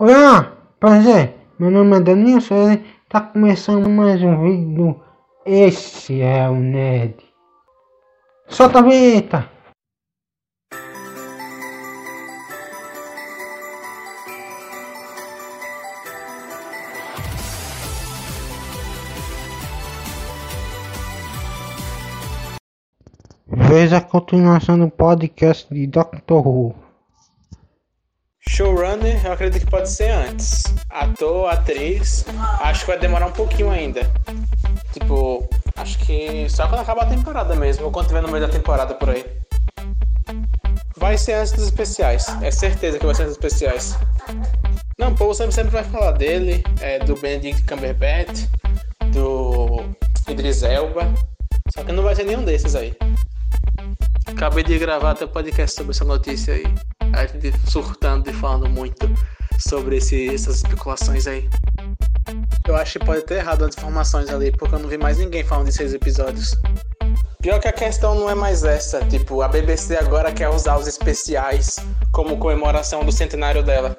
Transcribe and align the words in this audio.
Olá, 0.00 0.56
prazer. 0.80 1.34
Meu 1.58 1.70
nome 1.70 1.98
é 1.98 2.00
Danilson 2.00 2.72
e 2.72 2.78
tá 3.06 3.20
começando 3.20 3.86
mais 3.90 4.22
um 4.22 4.42
vídeo. 4.42 4.98
Esse 5.44 6.22
é 6.22 6.48
o 6.48 6.54
Ned. 6.54 7.16
Solta 8.48 8.78
a 8.78 8.82
vinheta. 8.82 9.46
Veja 23.46 23.98
a 23.98 24.00
continuação 24.00 24.78
do 24.78 24.88
podcast 24.88 25.68
de 25.70 25.86
Doctor 25.86 26.48
Who. 26.48 26.89
Showrunner, 28.60 29.24
eu 29.24 29.32
acredito 29.32 29.64
que 29.64 29.70
pode 29.70 29.88
ser 29.88 30.10
antes. 30.10 30.64
Ator, 30.90 31.48
atriz, 31.48 32.26
acho 32.60 32.80
que 32.80 32.88
vai 32.88 32.98
demorar 32.98 33.28
um 33.28 33.32
pouquinho 33.32 33.70
ainda. 33.70 34.02
Tipo, 34.92 35.48
acho 35.76 35.98
que 36.00 36.46
só 36.50 36.68
quando 36.68 36.82
acabar 36.82 37.04
a 37.04 37.06
temporada 37.06 37.56
mesmo, 37.56 37.86
ou 37.86 37.90
quando 37.90 38.08
tiver 38.08 38.20
no 38.20 38.28
meio 38.28 38.46
da 38.46 38.52
temporada 38.52 38.94
por 38.94 39.08
aí. 39.08 39.24
Vai 40.94 41.16
ser 41.16 41.32
antes 41.36 41.52
dos 41.52 41.64
especiais, 41.64 42.26
é 42.42 42.50
certeza 42.50 42.98
que 42.98 43.06
vai 43.06 43.14
ser 43.14 43.22
antes 43.22 43.38
dos 43.38 43.46
especiais. 43.46 43.98
Não, 44.98 45.12
o 45.12 45.16
povo 45.16 45.32
sempre, 45.32 45.52
sempre 45.52 45.70
vai 45.70 45.84
falar 45.84 46.12
dele, 46.12 46.62
é, 46.82 46.98
do 46.98 47.16
Benedict 47.16 47.62
Cumberbatch, 47.62 48.44
do 49.10 49.86
Idris 50.28 50.62
Elba, 50.62 51.10
só 51.74 51.82
que 51.82 51.92
não 51.92 52.02
vai 52.02 52.14
ser 52.14 52.24
nenhum 52.24 52.44
desses 52.44 52.76
aí. 52.76 52.94
Acabei 54.26 54.62
de 54.62 54.78
gravar 54.78 55.12
até 55.12 55.26
podcast 55.26 55.74
sobre 55.74 55.92
essa 55.92 56.04
notícia 56.04 56.52
aí. 56.52 56.64
A 57.20 57.26
gente 57.26 57.52
surtando 57.70 58.30
e 58.30 58.32
falando 58.32 58.66
muito 58.66 59.06
sobre 59.58 59.98
esse, 59.98 60.34
essas 60.34 60.56
especulações 60.56 61.26
aí. 61.26 61.46
Eu 62.66 62.74
acho 62.76 62.98
que 62.98 63.04
pode 63.04 63.20
ter 63.26 63.34
errado 63.34 63.62
as 63.62 63.76
informações 63.76 64.30
ali, 64.30 64.50
porque 64.50 64.74
eu 64.74 64.78
não 64.78 64.88
vi 64.88 64.96
mais 64.96 65.18
ninguém 65.18 65.44
falando 65.44 65.66
de 65.66 65.74
seis 65.74 65.92
episódios. 65.92 66.56
Pior 67.42 67.60
que 67.60 67.68
a 67.68 67.72
questão 67.72 68.14
não 68.14 68.30
é 68.30 68.34
mais 68.34 68.64
essa, 68.64 69.04
tipo, 69.04 69.42
a 69.42 69.48
BBC 69.48 69.98
agora 69.98 70.32
quer 70.32 70.48
usar 70.48 70.78
os 70.78 70.86
especiais 70.86 71.76
como 72.10 72.38
comemoração 72.38 73.04
do 73.04 73.12
centenário 73.12 73.62
dela. 73.62 73.98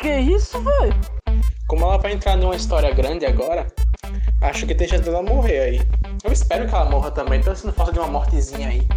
Que 0.00 0.18
isso, 0.18 0.60
velho? 0.60 0.96
Como 1.68 1.84
ela 1.84 1.98
vai 1.98 2.12
entrar 2.12 2.36
numa 2.36 2.56
história 2.56 2.92
grande 2.92 3.24
agora, 3.24 3.68
acho 4.42 4.66
que 4.66 4.74
tem 4.74 4.88
chance 4.88 5.04
dela 5.04 5.22
morrer 5.22 5.60
aí. 5.60 5.88
Eu 6.24 6.32
espero 6.32 6.66
que 6.66 6.74
ela 6.74 6.90
morra 6.90 7.12
também, 7.12 7.40
tô 7.40 7.54
sentindo 7.54 7.72
falta 7.72 7.92
de 7.92 8.00
uma 8.00 8.08
mortezinha 8.08 8.68
aí. 8.68 8.88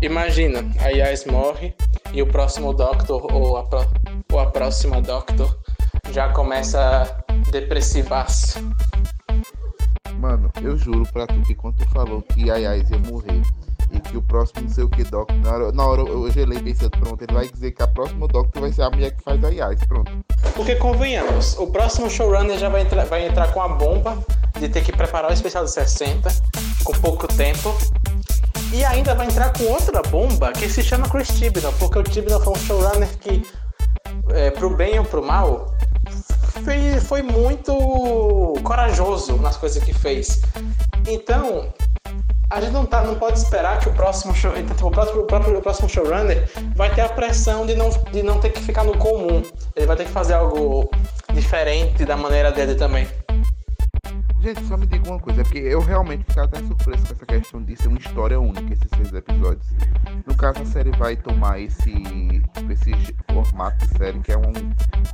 Imagina, 0.00 0.64
a 0.80 0.90
Yas 0.90 1.24
morre 1.24 1.74
e 2.12 2.22
o 2.22 2.26
próximo 2.26 2.72
Doctor 2.72 3.34
ou 3.34 3.56
a, 3.56 3.64
pro, 3.64 3.84
ou 4.32 4.38
a 4.38 4.46
próxima 4.46 5.02
Doctor 5.02 5.58
já 6.12 6.28
começa 6.28 7.24
depressivaço. 7.50 8.60
Mano, 10.20 10.52
eu 10.62 10.76
juro 10.76 11.04
pra 11.12 11.26
tu 11.26 11.40
que 11.42 11.54
quando 11.54 11.78
tu 11.78 11.88
falou 11.90 12.22
que 12.22 12.48
a 12.48 12.56
Yas 12.56 12.88
ia 12.88 12.98
morrer 12.98 13.42
e 13.90 13.98
que 13.98 14.16
o 14.16 14.22
próximo 14.22 14.62
não 14.62 14.68
sei 14.68 14.84
o 14.84 14.88
que 14.88 15.02
Doctor, 15.02 15.36
na 15.38 15.52
hora, 15.52 15.72
na 15.72 15.84
hora 15.84 16.02
eu 16.02 16.30
gelei 16.30 16.60
pensando, 16.60 16.90
pronto, 16.90 17.22
ele 17.22 17.34
vai 17.34 17.48
dizer 17.48 17.72
que 17.72 17.82
a 17.82 17.88
próxima 17.88 18.28
Doctor 18.28 18.62
vai 18.62 18.70
ser 18.70 18.82
a 18.82 18.90
mulher 18.90 19.10
que 19.10 19.22
faz 19.24 19.42
a 19.42 19.48
Yas, 19.48 19.80
pronto. 19.88 20.12
Porque 20.54 20.76
convenhamos, 20.76 21.58
o 21.58 21.66
próximo 21.66 22.08
showrunner 22.08 22.56
já 22.56 22.68
vai 22.68 22.82
entrar, 22.82 23.04
vai 23.06 23.26
entrar 23.26 23.52
com 23.52 23.60
a 23.60 23.68
bomba 23.68 24.16
de 24.60 24.68
ter 24.68 24.82
que 24.82 24.92
preparar 24.92 25.30
o 25.30 25.34
especial 25.34 25.64
de 25.64 25.72
60 25.72 26.30
com 26.84 26.92
pouco 27.00 27.26
tempo. 27.26 27.76
E 28.72 28.84
ainda 28.84 29.14
vai 29.14 29.26
entrar 29.26 29.52
com 29.52 29.64
outra 29.64 30.02
bomba 30.02 30.52
que 30.52 30.68
se 30.68 30.82
chama 30.82 31.08
Chris 31.08 31.28
Tibnall, 31.28 31.72
porque 31.78 31.98
o 31.98 32.02
Tibnall 32.02 32.40
foi 32.40 32.52
um 32.52 32.56
showrunner 32.56 33.08
que, 33.18 33.42
é, 34.30 34.50
pro 34.50 34.74
bem 34.76 34.98
ou 34.98 35.04
pro 35.04 35.22
mal, 35.22 35.74
foi, 36.64 37.00
foi 37.00 37.22
muito 37.22 37.74
corajoso 38.62 39.36
nas 39.36 39.56
coisas 39.56 39.82
que 39.82 39.94
fez. 39.94 40.42
Então, 41.06 41.72
a 42.50 42.60
gente 42.60 42.72
não, 42.72 42.84
tá, 42.84 43.02
não 43.02 43.14
pode 43.14 43.38
esperar 43.38 43.78
que 43.78 43.88
o 43.88 43.92
próximo, 43.92 44.34
show, 44.34 44.52
então, 44.56 44.88
o, 44.88 44.90
próximo, 44.90 45.20
o, 45.20 45.24
próprio, 45.24 45.58
o 45.58 45.62
próximo 45.62 45.88
showrunner 45.88 46.48
vai 46.74 46.94
ter 46.94 47.02
a 47.02 47.08
pressão 47.08 47.64
de 47.64 47.74
não, 47.74 47.90
de 48.10 48.22
não 48.22 48.38
ter 48.38 48.50
que 48.50 48.60
ficar 48.60 48.84
no 48.84 48.96
comum. 48.96 49.42
Ele 49.76 49.86
vai 49.86 49.96
ter 49.96 50.04
que 50.04 50.12
fazer 50.12 50.34
algo 50.34 50.90
diferente 51.32 52.04
da 52.04 52.16
maneira 52.16 52.52
dele 52.52 52.74
também. 52.74 53.06
Gente, 54.40 54.64
só 54.66 54.76
me 54.76 54.86
diga 54.86 55.08
uma 55.08 55.18
coisa, 55.18 55.40
é 55.40 55.44
porque 55.44 55.58
eu 55.58 55.80
realmente 55.80 56.24
fiquei 56.24 56.42
até 56.42 56.58
surpreso 56.60 57.04
com 57.04 57.12
essa 57.12 57.26
questão 57.26 57.62
de 57.62 57.74
ser 57.74 57.88
uma 57.88 57.98
história 57.98 58.38
única, 58.38 58.72
esses 58.72 58.88
seis 58.94 59.12
episódios. 59.12 59.66
No 60.24 60.36
caso, 60.36 60.62
a 60.62 60.64
série 60.64 60.92
vai 60.92 61.16
tomar 61.16 61.60
esse, 61.60 61.92
esse 62.70 63.16
formato 63.32 63.84
de 63.84 63.98
série, 63.98 64.20
que 64.20 64.30
é 64.30 64.38
um 64.38 64.52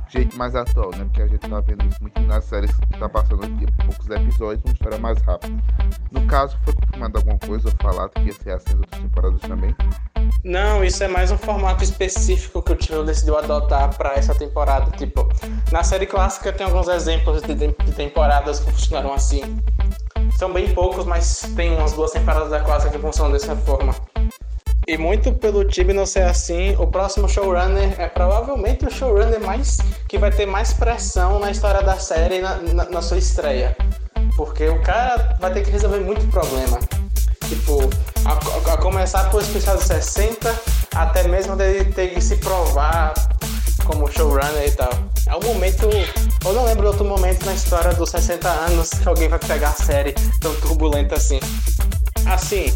jeito 0.09 0.37
mais 0.37 0.55
atual, 0.55 0.91
né? 0.91 1.05
Porque 1.05 1.23
a 1.23 1.27
gente 1.27 1.39
tá 1.39 1.59
vendo 1.59 1.85
isso 1.87 2.01
muito 2.01 2.21
nas 2.21 2.45
séries 2.45 2.71
que 2.75 2.99
tá 2.99 3.09
passando 3.09 3.43
aqui, 3.43 3.65
poucos 3.83 4.07
episódios, 4.09 4.63
uma 4.63 4.73
história 4.73 4.99
mais 4.99 5.19
rápida. 5.23 5.63
No 6.11 6.25
caso, 6.27 6.55
foi 6.63 6.73
confirmado 6.75 7.17
alguma 7.17 7.39
coisa 7.39 7.67
ou 7.67 7.75
falado 7.81 8.11
que 8.11 8.21
ia 8.21 8.33
ser 8.33 8.51
assim 8.51 8.73
as 8.73 8.79
outras 8.79 9.01
temporadas 9.01 9.41
também? 9.41 9.75
Não, 10.45 10.83
isso 10.83 11.03
é 11.03 11.07
mais 11.07 11.31
um 11.31 11.39
formato 11.39 11.83
específico 11.83 12.61
que 12.61 12.71
o 12.71 12.75
time 12.75 13.03
decidiu 13.03 13.35
adotar 13.35 13.97
para 13.97 14.13
essa 14.13 14.35
temporada. 14.35 14.91
Tipo, 14.91 15.27
na 15.71 15.83
série 15.83 16.05
clássica 16.05 16.53
tem 16.53 16.67
alguns 16.67 16.87
exemplos 16.87 17.41
de, 17.41 17.55
de 17.55 17.91
temporadas 17.93 18.59
que 18.59 18.71
funcionaram 18.71 19.11
assim. 19.11 19.41
São 20.37 20.53
bem 20.53 20.71
poucos, 20.71 21.03
mas 21.03 21.51
tem 21.55 21.75
umas 21.75 21.93
duas 21.93 22.11
temporadas 22.11 22.51
da 22.51 22.59
clássica 22.59 22.91
que 22.91 22.99
funcionam 22.99 23.31
dessa 23.31 23.55
forma. 23.55 23.95
E 24.87 24.95
muito 24.99 25.33
pelo 25.33 25.65
time 25.65 25.93
não 25.93 26.05
ser 26.05 26.25
assim, 26.25 26.75
o 26.75 26.85
próximo 26.85 27.27
showrunner 27.27 27.99
é 27.99 28.07
provavelmente 28.07 28.85
o 28.85 28.91
showrunner 28.91 29.41
mais 29.41 29.79
que 30.07 30.19
vai 30.19 30.29
ter 30.29 30.45
mais 30.45 30.71
pressão 30.73 31.39
na 31.39 31.49
história 31.49 31.81
da 31.81 31.97
série 31.97 32.39
na, 32.39 32.57
na, 32.57 32.85
na 32.85 33.01
sua 33.01 33.17
estreia. 33.17 33.75
Porque 34.37 34.67
o 34.67 34.79
cara 34.83 35.37
vai 35.39 35.51
ter 35.51 35.63
que 35.63 35.71
resolver 35.71 36.01
muito 36.01 36.23
problema. 36.27 36.77
Tipo, 37.49 37.89
a, 38.25 38.73
a 38.73 38.77
começar 38.77 39.29
por 39.29 39.41
especial 39.41 39.77
de 39.77 39.83
60, 39.83 40.61
até 40.95 41.27
mesmo 41.27 41.55
dele 41.55 41.91
ter 41.93 42.13
que 42.13 42.21
se 42.21 42.37
provar 42.37 43.13
como 43.85 44.11
showrunner 44.11 44.67
e 44.67 44.71
tal. 44.71 44.91
É 45.27 45.35
um 45.35 45.53
momento. 45.53 45.87
Eu 46.43 46.53
não 46.53 46.65
lembro 46.65 46.81
de 46.83 46.87
outro 46.87 47.05
momento 47.05 47.45
na 47.45 47.53
história 47.53 47.93
dos 47.93 48.09
60 48.09 48.47
anos 48.49 48.89
que 48.89 49.07
alguém 49.07 49.29
vai 49.29 49.39
pegar 49.39 49.69
a 49.69 49.73
série 49.73 50.13
tão 50.41 50.53
turbulenta 50.55 51.15
assim. 51.15 51.39
Assim, 52.25 52.75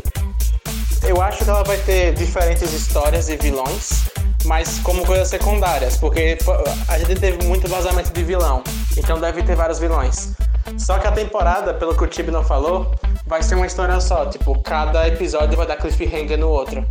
eu 1.03 1.21
acho 1.21 1.43
que 1.43 1.49
ela 1.49 1.63
vai 1.63 1.77
ter 1.77 2.13
diferentes 2.13 2.71
histórias 2.71 3.29
e 3.29 3.37
vilões, 3.37 4.09
mas 4.45 4.79
como 4.79 5.05
coisas 5.05 5.27
secundárias, 5.27 5.97
porque 5.97 6.37
a 6.87 6.97
gente 6.99 7.15
teve 7.19 7.43
muito 7.45 7.67
vazamento 7.67 8.11
de 8.11 8.23
vilão, 8.23 8.63
então 8.95 9.19
deve 9.19 9.41
ter 9.43 9.55
vários 9.55 9.79
vilões. 9.79 10.33
Só 10.77 10.99
que 10.99 11.07
a 11.07 11.11
temporada, 11.11 11.73
pelo 11.73 11.95
que 11.95 12.03
o 12.03 12.07
Tib 12.07 12.29
não 12.29 12.43
falou, 12.43 12.93
vai 13.29 13.43
ser 13.43 13.53
uma 13.53 13.67
história 13.67 14.01
só, 14.01 14.25
tipo, 14.25 14.59
cada 14.63 15.07
episódio 15.07 15.55
vai 15.55 15.67
dar 15.67 15.77
cliffhanger 15.77 16.37
no 16.37 16.49
outro. 16.49 16.83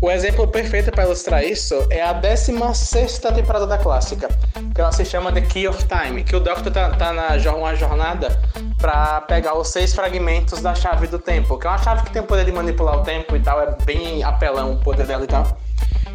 O 0.00 0.12
exemplo 0.12 0.46
perfeito 0.46 0.92
para 0.92 1.02
ilustrar 1.02 1.42
isso 1.42 1.74
é 1.90 2.00
a 2.00 2.12
16 2.12 3.18
temporada 3.18 3.66
da 3.66 3.76
clássica, 3.76 4.28
que 4.72 4.80
ela 4.80 4.92
se 4.92 5.04
chama 5.04 5.32
The 5.32 5.40
Key 5.40 5.66
of 5.66 5.84
Time, 5.86 6.22
que 6.22 6.36
o 6.36 6.40
Doctor 6.40 6.72
tá, 6.72 6.90
tá 6.90 7.12
na 7.12 7.30
uma 7.52 7.74
jornada 7.74 8.40
para 8.78 9.22
pegar 9.22 9.58
os 9.58 9.66
seis 9.68 9.92
fragmentos 9.92 10.62
da 10.62 10.72
chave 10.72 11.08
do 11.08 11.18
tempo, 11.18 11.58
que 11.58 11.66
é 11.66 11.70
uma 11.70 11.78
chave 11.78 12.04
que 12.04 12.12
tem 12.12 12.22
o 12.22 12.24
poder 12.24 12.44
de 12.44 12.52
manipular 12.52 13.00
o 13.00 13.02
tempo 13.02 13.34
e 13.34 13.40
tal, 13.40 13.60
é 13.60 13.76
bem 13.84 14.22
apelão 14.22 14.74
o 14.74 14.76
poder 14.78 15.04
dela 15.04 15.24
e 15.24 15.26
tal. 15.26 15.58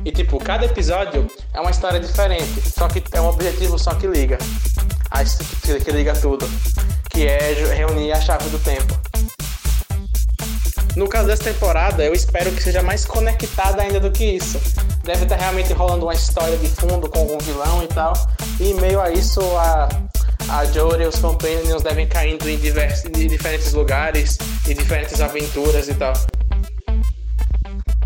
E 0.05 0.11
tipo, 0.13 0.39
cada 0.39 0.65
episódio 0.65 1.27
é 1.53 1.59
uma 1.59 1.71
história 1.71 1.99
diferente, 1.99 2.61
só 2.69 2.87
que 2.87 3.03
é 3.11 3.19
um 3.19 3.27
objetivo 3.27 3.77
só 3.77 3.93
que 3.95 4.07
liga. 4.07 4.37
A, 5.11 5.25
que, 5.25 5.79
que 5.81 5.91
liga 5.91 6.13
tudo. 6.13 6.47
Que 7.13 7.27
é 7.27 7.53
reunir 7.75 8.11
a 8.11 8.19
chave 8.19 8.49
do 8.49 8.59
tempo. 8.59 8.93
No 10.95 11.07
caso 11.07 11.27
dessa 11.27 11.43
temporada, 11.45 12.03
eu 12.03 12.13
espero 12.13 12.51
que 12.51 12.61
seja 12.61 12.83
mais 12.83 13.05
conectada 13.05 13.81
ainda 13.81 13.99
do 13.99 14.11
que 14.11 14.23
isso. 14.23 14.59
Deve 15.03 15.23
estar 15.23 15.37
realmente 15.37 15.73
rolando 15.73 16.05
uma 16.05 16.13
história 16.13 16.57
de 16.57 16.67
fundo 16.67 17.09
com 17.09 17.19
algum 17.19 17.37
vilão 17.39 17.83
e 17.83 17.87
tal. 17.87 18.13
E 18.59 18.71
em 18.71 18.73
meio 18.75 19.01
a 19.01 19.09
isso, 19.09 19.41
a, 19.57 19.89
a 20.49 20.65
Jory 20.65 21.03
e 21.03 21.07
os 21.07 21.17
Companions 21.17 21.81
devem 21.81 22.07
caindo 22.07 22.47
em, 22.47 22.57
diversos, 22.57 23.05
em 23.05 23.27
diferentes 23.27 23.73
lugares, 23.73 24.37
em 24.67 24.75
diferentes 24.75 25.19
aventuras 25.19 25.87
e 25.87 25.95
tal. 25.95 26.13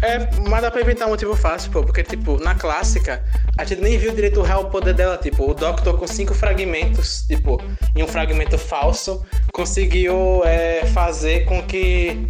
É, 0.01 0.29
mas 0.47 0.61
dá 0.61 0.71
pra 0.71 0.81
inventar 0.81 1.07
um 1.07 1.11
motivo 1.11 1.35
fácil, 1.35 1.71
pô, 1.71 1.83
porque, 1.83 2.03
tipo, 2.03 2.39
na 2.39 2.55
clássica, 2.55 3.23
a 3.57 3.63
gente 3.63 3.81
nem 3.81 3.97
viu 3.97 4.13
direito 4.13 4.39
o 4.39 4.43
real 4.43 4.69
poder 4.69 4.93
dela, 4.93 5.17
tipo, 5.17 5.49
o 5.49 5.53
Doctor 5.53 5.97
com 5.97 6.07
cinco 6.07 6.33
fragmentos, 6.33 7.25
tipo, 7.27 7.61
em 7.95 8.03
um 8.03 8.07
fragmento 8.07 8.57
falso, 8.57 9.25
conseguiu 9.51 10.43
é, 10.45 10.85
fazer 10.87 11.45
com 11.45 11.61
que 11.63 12.29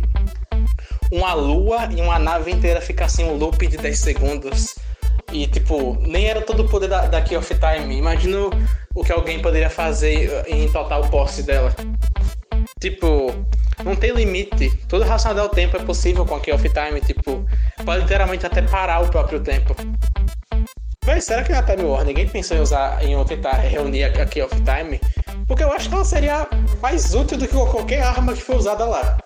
uma 1.12 1.33
lua 1.33 1.89
e 1.91 2.01
uma 2.01 2.18
nave 2.18 2.51
inteira 2.51 2.79
ficassem 2.79 3.25
um 3.25 3.35
loop 3.35 3.65
de 3.68 3.77
10 3.77 4.00
segundos. 4.00 4.75
E, 5.31 5.45
tipo, 5.47 5.97
nem 6.01 6.27
era 6.27 6.41
todo 6.41 6.63
o 6.63 6.69
poder 6.69 6.88
da, 6.88 7.06
da 7.07 7.21
Key 7.21 7.35
of 7.35 7.53
Time. 7.56 7.97
Imagina 7.97 8.50
o 8.95 9.03
que 9.03 9.12
alguém 9.12 9.41
poderia 9.41 9.69
fazer 9.69 10.45
em 10.47 10.71
total 10.71 11.09
posse 11.09 11.44
dela. 11.44 11.75
Tipo, 12.79 13.33
não 13.83 13.95
tem 13.95 14.12
limite. 14.12 14.69
Tudo 14.88 15.03
relacionado 15.03 15.39
ao 15.39 15.50
tempo 15.50 15.75
é 15.75 15.83
possível 15.83 16.25
com 16.25 16.35
a 16.35 16.39
Key 16.39 16.53
of 16.53 16.69
Time. 16.69 17.01
Tipo, 17.01 17.45
pode 17.83 18.03
literalmente 18.03 18.45
até 18.45 18.62
parar 18.62 19.01
o 19.01 19.09
próprio 19.09 19.41
tempo. 19.41 19.75
Véi, 21.07 21.21
será 21.21 21.42
que 21.42 21.54
na 21.54 21.63
Time 21.63 21.83
War 21.83 22.04
ninguém 22.04 22.27
pensou 22.27 22.57
em 22.57 22.59
usar, 22.59 23.01
em 23.01 23.24
tentar 23.24 23.54
reunir 23.54 24.04
a 24.04 24.25
Key 24.25 24.42
of 24.42 24.54
Time? 24.63 25.00
Porque 25.48 25.63
eu 25.63 25.71
acho 25.71 25.88
que 25.88 25.95
ela 25.95 26.04
seria 26.04 26.45
mais 26.81 27.13
útil 27.13 27.38
do 27.38 27.48
que 27.48 27.54
qualquer 27.54 28.04
arma 28.04 28.33
que 28.33 28.42
for 28.42 28.57
usada 28.57 28.83
lá. 28.83 29.18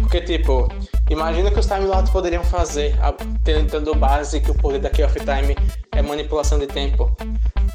Porque, 0.00 0.22
tipo, 0.22 0.66
imagina 1.10 1.50
que 1.50 1.58
os 1.58 1.66
Time 1.66 1.84
Lords 1.84 2.10
poderiam 2.10 2.42
fazer, 2.42 2.96
tendo 3.44 3.94
base 3.94 4.40
que 4.40 4.50
o 4.50 4.54
poder 4.54 4.78
da 4.78 4.88
Key 4.88 5.02
of 5.04 5.18
Time 5.20 5.54
é 5.92 6.00
manipulação 6.00 6.58
de 6.58 6.66
tempo. 6.66 7.14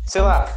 Sei 0.07 0.21
lá, 0.21 0.47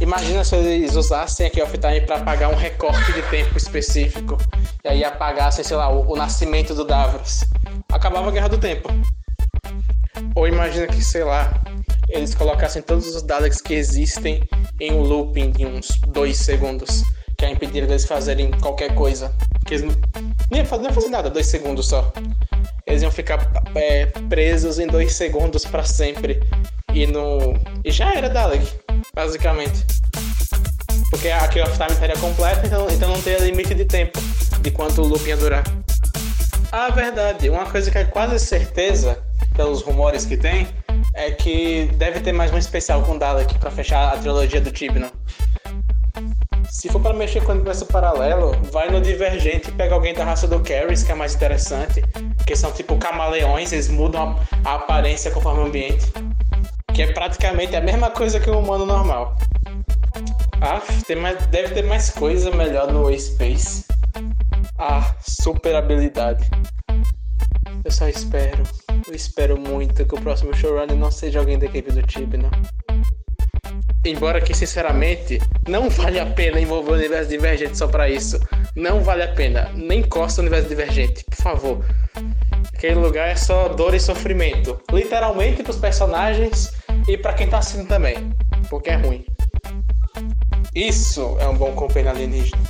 imagina 0.00 0.42
se 0.44 0.56
eles 0.56 0.96
usassem 0.96 1.46
a 1.46 1.50
Key 1.50 1.60
of 1.60 1.76
Time 1.76 2.00
para 2.06 2.16
apagar 2.16 2.50
um 2.50 2.56
recorte 2.56 3.12
de 3.12 3.20
tempo 3.24 3.54
específico. 3.58 4.38
E 4.82 4.88
aí 4.88 5.04
apagassem, 5.04 5.62
sei 5.62 5.76
lá, 5.76 5.90
o, 5.90 6.10
o 6.10 6.16
nascimento 6.16 6.74
do 6.74 6.86
Davros. 6.86 7.44
Acabava 7.92 8.28
a 8.28 8.32
Guerra 8.32 8.48
do 8.48 8.56
Tempo. 8.56 8.88
Ou 10.34 10.48
imagina 10.48 10.86
que, 10.86 11.02
sei 11.02 11.24
lá, 11.24 11.52
eles 12.08 12.34
colocassem 12.34 12.82
todos 12.82 13.06
os 13.14 13.22
Daleks 13.22 13.60
que 13.60 13.74
existem 13.74 14.42
em 14.80 14.92
um 14.92 15.02
looping 15.02 15.50
de 15.50 15.64
uns 15.64 15.88
dois 16.08 16.36
segundos, 16.36 17.02
que 17.38 17.44
é 17.44 17.50
impedir 17.50 17.84
eles 17.84 18.04
fazerem 18.04 18.50
qualquer 18.60 18.94
coisa. 18.94 19.32
Que 19.66 19.74
eles 19.74 19.96
nem 20.50 20.60
iam 20.60 20.66
fazer, 20.66 20.92
fazer 20.92 21.08
nada, 21.08 21.30
dois 21.30 21.46
segundos 21.46 21.88
só. 21.88 22.12
Eles 22.86 23.02
iam 23.02 23.10
ficar 23.10 23.50
é, 23.74 24.06
presos 24.28 24.78
em 24.78 24.86
dois 24.86 25.14
segundos 25.14 25.64
para 25.64 25.84
sempre. 25.84 26.40
E 26.92 27.06
no. 27.06 27.54
E 27.84 27.90
já 27.90 28.14
era 28.14 28.28
Dalek, 28.28 28.66
basicamente. 29.14 29.84
Porque 31.10 31.28
a 31.28 31.46
Kill 31.48 31.62
of 31.62 31.72
Time 31.72 31.90
estaria 31.90 32.16
completa, 32.16 32.66
então, 32.66 32.88
então 32.90 33.08
não 33.08 33.22
teria 33.22 33.38
limite 33.38 33.74
de 33.74 33.84
tempo 33.84 34.18
de 34.60 34.70
quanto 34.70 35.00
o 35.02 35.06
looping 35.06 35.28
ia 35.28 35.36
durar. 35.36 35.64
Ah, 36.72 36.90
verdade. 36.90 37.48
Uma 37.48 37.66
coisa 37.66 37.90
que 37.90 37.98
é 37.98 38.04
quase 38.04 38.38
certeza, 38.40 39.22
pelos 39.54 39.82
rumores 39.82 40.26
que 40.26 40.36
tem, 40.36 40.68
é 41.14 41.30
que 41.30 41.86
deve 41.96 42.20
ter 42.20 42.32
mais 42.32 42.52
um 42.52 42.58
especial 42.58 43.02
com 43.02 43.16
Dalek 43.16 43.58
para 43.58 43.70
fechar 43.70 44.12
a 44.12 44.18
trilogia 44.18 44.60
do 44.60 44.70
Tibno. 44.70 45.10
Se 46.70 46.88
for 46.88 47.00
para 47.00 47.14
mexer 47.14 47.42
com 47.44 47.52
o 47.52 47.54
universo 47.54 47.86
paralelo, 47.86 48.52
vai 48.72 48.90
no 48.90 49.00
Divergente 49.00 49.68
e 49.68 49.72
pega 49.72 49.94
alguém 49.94 50.12
da 50.12 50.24
raça 50.24 50.48
do 50.48 50.60
Carries, 50.60 51.04
que 51.04 51.12
é 51.12 51.14
mais 51.14 51.34
interessante. 51.34 52.02
Que 52.46 52.56
são 52.56 52.72
tipo 52.72 52.98
camaleões, 52.98 53.72
eles 53.72 53.88
mudam 53.88 54.36
a, 54.64 54.70
a 54.70 54.74
aparência 54.74 55.30
conforme 55.30 55.60
o 55.60 55.66
ambiente. 55.66 56.12
Que 56.92 57.02
é 57.02 57.12
praticamente 57.12 57.76
a 57.76 57.80
mesma 57.80 58.10
coisa 58.10 58.40
que 58.40 58.50
o 58.50 58.58
humano 58.58 58.84
normal. 58.84 59.36
Ah, 60.60 60.82
tem 61.06 61.16
mais, 61.16 61.46
deve 61.46 61.74
ter 61.74 61.84
mais 61.84 62.10
coisa 62.10 62.50
melhor 62.50 62.92
no 62.92 63.16
Space. 63.18 63.84
Ah, 64.78 65.14
super 65.20 65.76
habilidade. 65.76 66.48
Eu 67.84 67.90
só 67.90 68.08
espero, 68.08 68.62
eu 69.06 69.14
espero 69.14 69.58
muito 69.58 70.06
que 70.06 70.14
o 70.14 70.20
próximo 70.20 70.54
showrunner 70.54 70.96
não 70.96 71.10
seja 71.10 71.38
alguém 71.38 71.58
da 71.58 71.66
equipe 71.66 71.92
do 71.92 72.02
Tibno. 72.02 72.50
Embora 74.04 74.40
que, 74.40 74.54
sinceramente, 74.54 75.38
não 75.68 75.88
vale 75.88 76.20
a 76.20 76.26
pena 76.26 76.60
envolver 76.60 76.90
o 76.90 76.94
universo 76.94 77.30
divergente 77.30 77.76
só 77.76 77.86
para 77.86 78.08
isso. 78.08 78.38
Não 78.76 79.02
vale 79.02 79.22
a 79.22 79.32
pena. 79.32 79.70
Nem 79.74 80.00
encosta 80.00 80.40
o 80.40 80.42
universo 80.42 80.68
divergente, 80.68 81.24
por 81.24 81.36
favor. 81.36 81.84
Aquele 82.74 82.96
lugar 82.96 83.28
é 83.28 83.36
só 83.36 83.68
dor 83.68 83.94
e 83.94 84.00
sofrimento. 84.00 84.78
Literalmente 84.92 85.62
pros 85.62 85.76
personagens 85.76 86.70
e 87.08 87.16
para 87.16 87.32
quem 87.32 87.48
tá 87.48 87.58
assistindo 87.58 87.88
também. 87.88 88.30
Porque 88.68 88.90
é 88.90 88.96
ruim. 88.96 89.24
Isso 90.74 91.36
é 91.40 91.48
um 91.48 91.56
bom 91.56 91.72
companheiro 91.72 92.10
alienígena. 92.10 92.62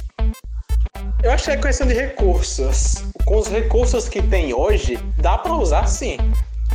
Eu 1.22 1.32
acho 1.32 1.44
que 1.44 1.50
é 1.52 1.56
questão 1.56 1.86
de 1.86 1.94
recursos. 1.94 3.02
Com 3.25 3.38
os 3.38 3.48
recursos 3.48 4.08
que 4.08 4.22
tem 4.22 4.52
hoje, 4.52 4.98
dá 5.25 5.38
para 5.38 5.55
usar 5.55 5.87
sim. 5.87 6.19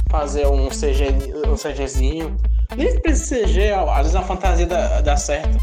Fazer 0.10 0.48
um, 0.48 0.70
CG, 0.70 1.06
um 1.48 1.56
CGzinho. 1.56 2.36
Nem 2.76 3.00
precisa 3.00 3.46
CG, 3.46 3.72
às 3.72 3.98
vezes 3.98 4.16
a 4.16 4.24
fantasia 4.24 4.66
dá, 4.66 5.02
dá 5.02 5.16
certo. 5.16 5.56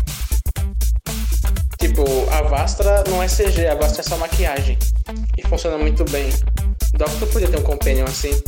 Tipo, 1.79 2.05
a 2.31 2.43
Vastra 2.43 3.03
não 3.09 3.21
é 3.21 3.27
CG, 3.27 3.67
a 3.67 3.75
Vastra 3.75 4.03
é 4.03 4.05
só 4.05 4.17
maquiagem. 4.19 4.79
E 5.37 5.43
funciona 5.49 5.77
muito 5.77 6.05
bem. 6.11 6.31
Doctor 6.93 7.29
podia 7.29 7.49
ter 7.49 7.59
um 7.59 7.63
companion 7.63 8.05
assim. 8.05 8.41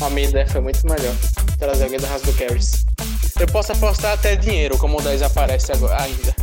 A 0.00 0.10
minha 0.10 0.28
ideia 0.28 0.46
foi 0.46 0.60
muito 0.60 0.86
melhor. 0.86 1.14
Trazer 1.58 1.84
alguém 1.84 1.98
da 1.98 2.08
Caris. 2.38 2.86
Eu 3.40 3.48
posso 3.48 3.72
apostar 3.72 4.12
até 4.12 4.36
dinheiro, 4.36 4.78
como 4.78 4.98
o 4.98 5.02
10 5.02 5.22
aparece 5.22 5.72
agora, 5.72 6.00
ainda. 6.00 6.34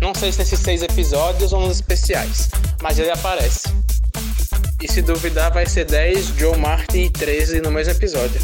Não 0.00 0.12
sei 0.12 0.32
se 0.32 0.40
nesses 0.40 0.58
seis 0.58 0.82
episódios 0.82 1.52
ou 1.52 1.60
nos 1.60 1.76
especiais, 1.76 2.48
mas 2.82 2.98
ele 2.98 3.10
aparece. 3.10 3.68
E 4.84 4.92
se 4.92 5.00
duvidar, 5.00 5.50
vai 5.50 5.64
ser 5.64 5.86
10, 5.86 6.36
Joe 6.36 6.58
Martin 6.58 7.04
e 7.04 7.10
13 7.10 7.62
no 7.62 7.70
mesmo 7.70 7.94
episódio. 7.94 8.38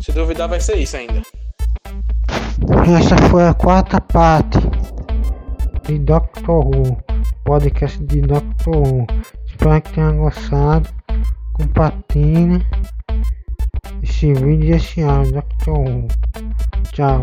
Se 0.00 0.10
duvidar, 0.12 0.48
vai 0.48 0.58
ser 0.58 0.78
isso 0.78 0.96
ainda. 0.96 1.20
Essa 2.98 3.14
foi 3.28 3.46
a 3.46 3.52
quarta 3.52 4.00
parte 4.00 4.58
de 5.86 5.98
Doctor 5.98 6.64
Who, 6.64 6.96
podcast 7.44 8.02
de 8.02 8.22
Doctor 8.22 8.76
Who. 8.78 9.06
Espero 9.46 9.82
que 9.82 9.92
tenham 9.92 10.16
gostado. 10.16 10.88
Compartilhe 11.52 12.66
esse 14.02 14.32
vídeo 14.32 14.70
e 14.70 14.72
esse 14.72 15.02
áudio 15.02 15.34
Doctor 15.34 15.80
Who. 15.80 16.08
Tchau. 16.94 17.22